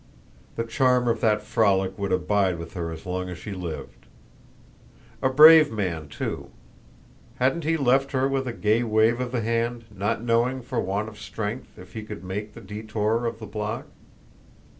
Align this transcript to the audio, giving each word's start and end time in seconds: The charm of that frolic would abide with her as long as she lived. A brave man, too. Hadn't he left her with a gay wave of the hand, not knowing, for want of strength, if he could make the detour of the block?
The 0.55 0.63
charm 0.63 1.07
of 1.07 1.21
that 1.21 1.43
frolic 1.43 1.95
would 1.99 2.11
abide 2.11 2.57
with 2.57 2.73
her 2.73 2.89
as 2.91 3.05
long 3.05 3.29
as 3.29 3.37
she 3.37 3.51
lived. 3.53 4.07
A 5.21 5.29
brave 5.29 5.71
man, 5.71 6.07
too. 6.07 6.49
Hadn't 7.35 7.65
he 7.65 7.77
left 7.77 8.11
her 8.11 8.27
with 8.27 8.47
a 8.47 8.51
gay 8.51 8.81
wave 8.81 9.21
of 9.21 9.31
the 9.31 9.41
hand, 9.41 9.85
not 9.93 10.23
knowing, 10.23 10.63
for 10.63 10.79
want 10.81 11.07
of 11.07 11.19
strength, 11.19 11.77
if 11.77 11.93
he 11.93 12.01
could 12.01 12.23
make 12.23 12.53
the 12.55 12.61
detour 12.61 13.27
of 13.27 13.37
the 13.37 13.45
block? 13.45 13.85